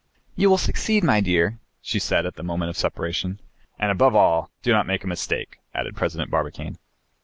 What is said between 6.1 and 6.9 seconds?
Barbicane.